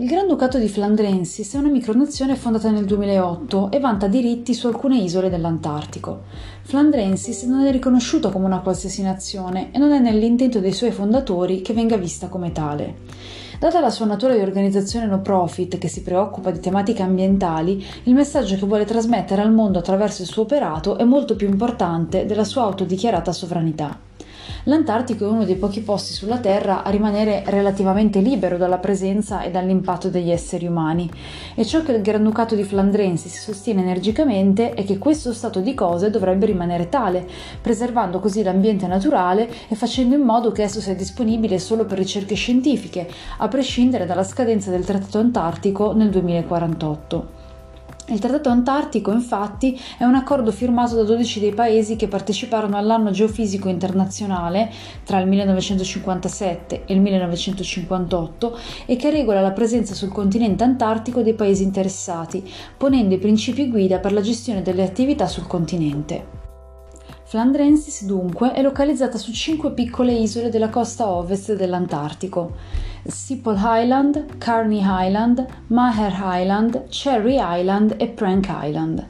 [0.00, 4.96] Il Granducato di Flandrensis è una micronazione fondata nel 2008 e vanta diritti su alcune
[4.96, 6.22] isole dell'Antartico.
[6.62, 11.60] Flandrensis non è riconosciuto come una qualsiasi nazione e non è nell'intento dei suoi fondatori
[11.60, 13.00] che venga vista come tale.
[13.58, 18.14] Data la sua natura di organizzazione no profit che si preoccupa di tematiche ambientali, il
[18.14, 22.44] messaggio che vuole trasmettere al mondo attraverso il suo operato è molto più importante della
[22.44, 24.08] sua autodichiarata sovranità.
[24.64, 29.50] L'Antartico è uno dei pochi posti sulla Terra a rimanere relativamente libero dalla presenza e
[29.50, 31.10] dall'impatto degli esseri umani
[31.54, 35.74] e ciò che il Granducato di Flandrensi si sostiene energicamente è che questo stato di
[35.74, 37.26] cose dovrebbe rimanere tale,
[37.60, 42.34] preservando così l'ambiente naturale e facendo in modo che esso sia disponibile solo per ricerche
[42.34, 43.08] scientifiche,
[43.38, 47.39] a prescindere dalla scadenza del Trattato Antartico nel 2048.
[48.10, 53.12] Il Trattato Antartico, infatti, è un accordo firmato da 12 dei paesi che parteciparono all'anno
[53.12, 54.68] geofisico internazionale
[55.04, 61.34] tra il 1957 e il 1958 e che regola la presenza sul continente antartico dei
[61.34, 62.42] paesi interessati,
[62.76, 66.38] ponendo i principi guida per la gestione delle attività sul continente.
[67.30, 72.56] Flandrensis dunque è localizzata su cinque piccole isole della costa ovest dell'Antartico.
[73.08, 79.04] Sipol Island, Carney Island, Maher Island, Cherry Island e Prank Island.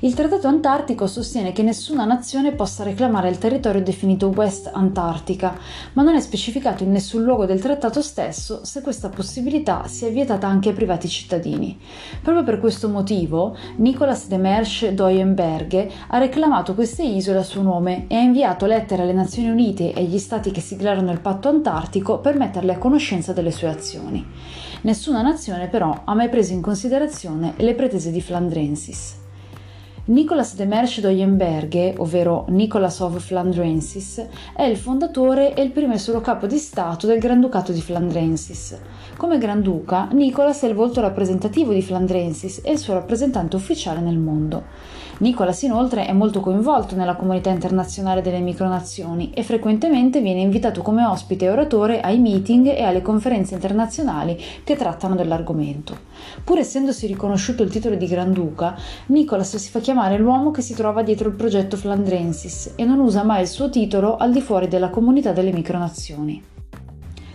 [0.00, 5.56] Il Trattato Antartico sostiene che nessuna nazione possa reclamare il territorio definito West Antartica,
[5.92, 10.46] ma non è specificato in nessun luogo del trattato stesso se questa possibilità sia vietata
[10.46, 11.78] anche ai privati cittadini.
[12.20, 18.06] Proprio per questo motivo, Nicolas de Mersch Doyenberghe ha reclamato queste isole a suo nome
[18.08, 22.18] e ha inviato lettere alle Nazioni Unite e agli stati che siglarono il patto antartico
[22.18, 24.26] per metterle a conoscenza delle sue azioni.
[24.82, 29.22] Nessuna nazione però ha mai preso in considerazione le pretese di Flandrensis.
[30.06, 35.98] Nicolas de Mersch d'Oyenberghe, ovvero Nicolas of Flandrensis, è il fondatore e il primo e
[35.98, 38.78] solo capo di Stato del Granducato di Flandrensis.
[39.16, 44.18] Come Granduca, Nicolas è il volto rappresentativo di Flandrensis e il suo rappresentante ufficiale nel
[44.18, 44.64] mondo.
[45.18, 51.04] Nicolas inoltre è molto coinvolto nella comunità internazionale delle micronazioni e frequentemente viene invitato come
[51.04, 55.96] ospite e oratore ai meeting e alle conferenze internazionali che trattano dell'argomento.
[56.42, 61.04] Pur essendosi riconosciuto il titolo di Granduca, Nicolas si fa chiamare l'uomo che si trova
[61.04, 64.90] dietro il progetto Flandrensis e non usa mai il suo titolo al di fuori della
[64.90, 66.42] comunità delle micronazioni.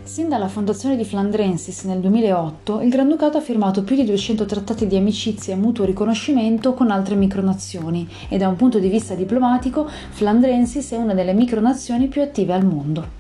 [0.03, 4.87] Sin dalla fondazione di Flandrensis nel 2008, il Granducato ha firmato più di 200 trattati
[4.87, 9.87] di amicizia e mutuo riconoscimento con altre micronazioni e da un punto di vista diplomatico
[9.87, 13.19] Flandrensis è una delle micronazioni più attive al mondo.